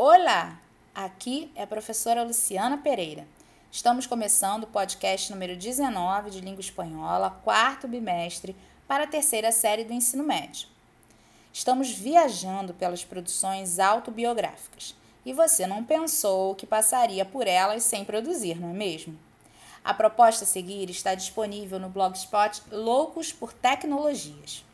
Olá! 0.00 0.60
Aqui 0.94 1.50
é 1.56 1.64
a 1.64 1.66
professora 1.66 2.22
Luciana 2.22 2.78
Pereira. 2.78 3.26
Estamos 3.68 4.06
começando 4.06 4.62
o 4.62 4.68
podcast 4.68 5.28
número 5.32 5.56
19 5.56 6.30
de 6.30 6.40
língua 6.40 6.60
espanhola, 6.60 7.36
quarto 7.42 7.88
bimestre, 7.88 8.54
para 8.86 9.02
a 9.02 9.06
terceira 9.08 9.50
série 9.50 9.82
do 9.82 9.92
ensino 9.92 10.22
médio. 10.22 10.68
Estamos 11.52 11.90
viajando 11.90 12.72
pelas 12.74 13.04
produções 13.04 13.80
autobiográficas 13.80 14.94
e 15.26 15.32
você 15.32 15.66
não 15.66 15.82
pensou 15.82 16.54
que 16.54 16.64
passaria 16.64 17.24
por 17.24 17.48
elas 17.48 17.82
sem 17.82 18.04
produzir, 18.04 18.54
não 18.60 18.70
é 18.70 18.74
mesmo? 18.74 19.18
A 19.84 19.92
proposta 19.92 20.44
a 20.44 20.46
seguir 20.46 20.88
está 20.90 21.16
disponível 21.16 21.80
no 21.80 21.88
blogspot 21.88 22.62
Loucos 22.70 23.32
por 23.32 23.52
Tecnologias. 23.52 24.64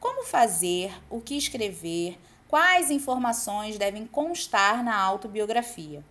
Como 0.00 0.24
fazer, 0.24 0.98
o 1.10 1.20
que 1.20 1.36
escrever, 1.36 2.18
quais 2.48 2.90
informações 2.90 3.78
devem 3.78 4.06
constar 4.06 4.82
na 4.82 4.96
autobiografia. 4.98 6.02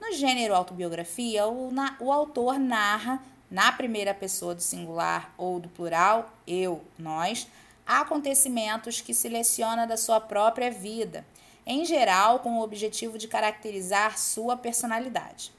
No 0.00 0.12
gênero 0.12 0.54
autobiografia, 0.54 1.46
o, 1.46 1.72
na, 1.72 1.96
o 1.98 2.12
autor 2.12 2.58
narra, 2.58 3.22
na 3.50 3.72
primeira 3.72 4.12
pessoa 4.12 4.54
do 4.54 4.62
singular 4.62 5.32
ou 5.36 5.58
do 5.58 5.68
plural, 5.68 6.30
eu, 6.46 6.82
nós, 6.98 7.46
acontecimentos 7.86 9.00
que 9.00 9.14
seleciona 9.14 9.86
da 9.86 9.96
sua 9.96 10.20
própria 10.20 10.70
vida, 10.70 11.24
em 11.66 11.84
geral 11.84 12.40
com 12.40 12.58
o 12.58 12.62
objetivo 12.62 13.16
de 13.16 13.28
caracterizar 13.28 14.18
sua 14.18 14.56
personalidade. 14.56 15.52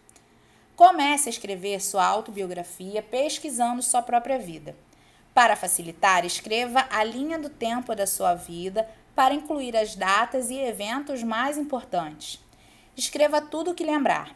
Comece 0.76 1.30
a 1.30 1.32
escrever 1.32 1.82
sua 1.82 2.06
autobiografia 2.06 3.02
pesquisando 3.02 3.82
sua 3.82 4.02
própria 4.02 4.40
vida. 4.40 4.76
Para 5.34 5.56
facilitar, 5.56 6.26
escreva 6.26 6.88
a 6.92 7.04
linha 7.04 7.40
do 7.40 7.50
tempo 7.50 7.96
da 7.96 8.06
sua 8.06 8.36
vida 8.36 8.88
para 9.16 9.34
incluir 9.34 9.76
as 9.76 9.96
datas 9.96 10.50
e 10.50 10.58
eventos 10.58 11.24
mais 11.24 11.58
importantes. 11.58 12.40
Escreva 12.96 13.42
tudo 13.42 13.72
o 13.72 13.76
que 13.76 13.84
lembrar. 13.84 14.36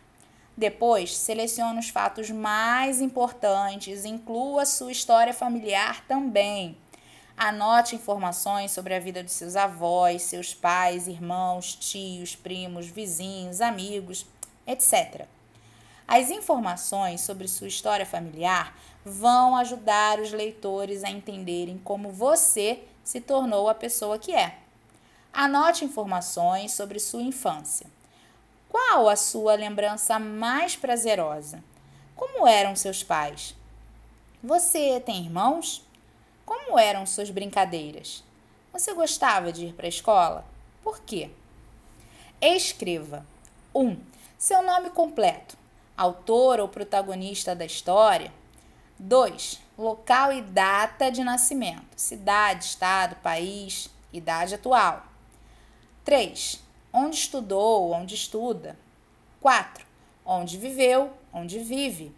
Depois, 0.56 1.16
selecione 1.16 1.80
os 1.80 1.90
fatos 1.90 2.32
mais 2.32 3.00
importantes, 3.00 4.06
inclua 4.06 4.66
sua 4.66 4.92
história 4.92 5.34
familiar 5.34 6.04
também. 6.08 6.76
Anote 7.38 7.96
informações 7.96 8.72
sobre 8.72 8.96
a 8.96 9.00
vida 9.00 9.24
de 9.24 9.32
seus 9.32 9.56
avós, 9.56 10.24
seus 10.24 10.56
pais, 10.56 11.08
irmãos, 11.08 11.76
tios, 11.76 12.36
primos, 12.36 12.88
vizinhos, 12.88 13.62
amigos, 13.62 14.26
etc. 14.66 15.28
As 16.08 16.32
informações 16.32 17.22
sobre 17.22 17.50
sua 17.50 17.68
história 17.68 18.06
familiar 18.06 18.74
vão 19.04 19.58
ajudar 19.58 20.20
os 20.20 20.32
leitores 20.32 21.04
a 21.04 21.10
entenderem 21.10 21.78
como 21.78 22.12
você 22.12 22.84
se 23.04 23.20
tornou 23.20 23.68
a 23.68 23.76
pessoa 23.76 24.18
que 24.18 24.34
é. 24.34 24.58
Anote 25.34 25.84
informações 25.84 26.72
sobre 26.72 26.98
sua 27.00 27.22
infância. 27.22 27.88
Qual 28.70 29.10
a 29.10 29.16
sua 29.18 29.56
lembrança 29.56 30.18
mais 30.18 30.76
prazerosa? 30.76 31.62
Como 32.16 32.48
eram 32.48 32.76
seus 32.76 33.04
pais? 33.04 33.54
Você 34.42 35.00
tem 35.02 35.26
irmãos? 35.26 35.86
Como 36.46 36.80
eram 36.80 37.06
suas 37.06 37.30
brincadeiras? 37.30 38.24
Você 38.72 38.94
gostava 38.94 39.52
de 39.52 39.66
ir 39.66 39.74
para 39.74 39.88
a 39.88 39.90
escola? 39.90 40.46
Por 40.84 41.02
quê? 41.02 41.30
Escreva 42.40 43.26
1. 43.74 43.86
Um, 43.86 43.98
seu 44.38 44.62
nome 44.62 44.90
completo, 44.92 45.58
autor 45.98 46.60
ou 46.60 46.68
protagonista 46.70 47.56
da 47.56 47.66
história. 47.66 48.32
2. 49.00 49.60
Local 49.78 50.32
e 50.34 50.42
data 50.42 51.10
de 51.10 51.24
nascimento, 51.24 51.86
cidade, 51.96 52.66
estado, 52.66 53.16
país, 53.18 53.90
idade 54.14 54.56
atual. 54.56 55.06
3. 56.06 56.64
Onde 56.94 57.16
estudou, 57.18 57.92
onde 57.92 58.16
estuda. 58.16 58.78
4. 59.42 59.86
Onde 60.26 60.58
viveu, 60.58 61.12
onde 61.34 61.60
vive. 61.60 62.16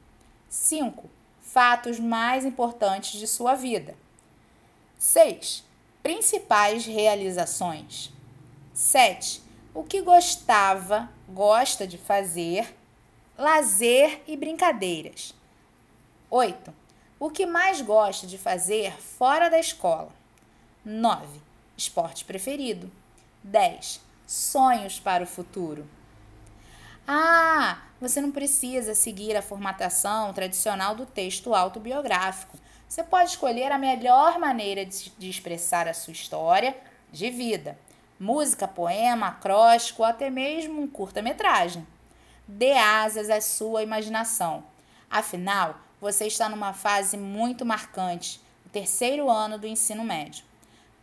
5. 0.47 1.09
Fatos 1.41 1.99
mais 1.99 2.45
importantes 2.45 3.19
de 3.19 3.27
sua 3.27 3.55
vida. 3.55 3.95
6. 4.97 5.63
Principais 6.03 6.85
realizações. 6.85 8.13
7. 8.73 9.41
O 9.73 9.83
que 9.83 10.01
gostava, 10.01 11.09
gosta 11.27 11.85
de 11.85 11.97
fazer, 11.97 12.75
lazer 13.39 14.21
e 14.27 14.35
brincadeiras. 14.35 15.33
8. 16.29 16.73
O 17.17 17.29
que 17.29 17.45
mais 17.45 17.79
gosta 17.79 18.27
de 18.27 18.37
fazer 18.37 18.91
fora 19.01 19.47
da 19.47 19.57
escola. 19.57 20.09
9. 20.83 21.39
Esporte 21.77 22.25
preferido. 22.25 22.91
10. 23.41 24.01
Sonhos 24.27 24.99
para 24.99 25.23
o 25.23 25.27
futuro. 25.27 25.87
Ah, 27.07 27.81
você 28.01 28.19
não 28.19 28.29
precisa 28.29 28.93
seguir 28.93 29.37
a 29.37 29.41
formatação 29.41 30.33
tradicional 30.33 30.93
do 30.93 31.05
texto 31.05 31.55
autobiográfico. 31.55 32.57
Você 32.89 33.05
pode 33.05 33.29
escolher 33.29 33.71
a 33.71 33.77
melhor 33.77 34.37
maneira 34.37 34.85
de, 34.85 35.29
expressar 35.29 35.87
a 35.87 35.93
sua 35.93 36.11
história 36.11 36.75
de 37.09 37.29
vida. 37.29 37.79
Música, 38.19 38.67
poema, 38.67 39.29
acróstico 39.29 40.01
ou 40.01 40.09
até 40.09 40.29
mesmo 40.29 40.81
um 40.81 40.87
curta-metragem. 40.87 41.87
Dê 42.51 42.73
asas 42.73 43.29
à 43.29 43.39
sua 43.39 43.83
imaginação. 43.83 44.63
Afinal, 45.07 45.77
você 46.01 46.25
está 46.25 46.49
numa 46.49 46.73
fase 46.73 47.15
muito 47.15 47.63
marcante, 47.63 48.41
o 48.65 48.69
terceiro 48.69 49.29
ano 49.29 49.59
do 49.59 49.67
ensino 49.67 50.03
médio. 50.03 50.43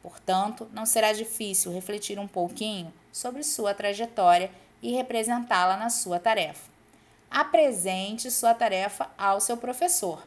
Portanto, 0.03 0.69
não 0.73 0.85
será 0.85 1.13
difícil 1.13 1.73
refletir 1.73 2.19
um 2.19 2.27
pouquinho 2.27 2.93
sobre 3.13 3.45
sua 3.45 3.73
trajetória 3.73 4.51
e 4.83 4.91
representá-la 4.91 5.77
na 5.77 5.89
sua 5.89 6.19
tarefa. 6.19 6.69
Apresente 7.31 8.29
sua 8.29 8.53
tarefa 8.53 9.09
ao 9.17 9.41
seu 9.41 9.57
professor. 9.57 10.27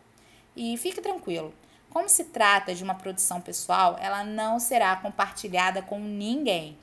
E 0.55 0.77
fique 0.77 1.01
tranquilo, 1.01 1.53
como 1.89 2.07
se 2.07 2.23
trata 2.23 2.73
de 2.73 2.81
uma 2.81 2.95
produção 2.95 3.41
pessoal, 3.41 3.97
ela 3.99 4.23
não 4.23 4.57
será 4.57 4.95
compartilhada 4.95 5.81
com 5.81 5.99
ninguém. 5.99 6.77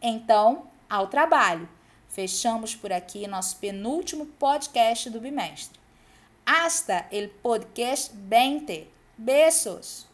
Então, 0.00 0.68
ao 0.88 1.08
trabalho. 1.08 1.68
Fechamos 2.14 2.76
por 2.76 2.92
aqui 2.92 3.26
nosso 3.26 3.56
penúltimo 3.56 4.26
podcast 4.38 5.10
do 5.10 5.18
bimestre. 5.18 5.80
Hasta 6.46 7.08
el 7.10 7.28
podcast 7.28 8.12
20. 8.14 8.86
Beijos! 9.18 10.06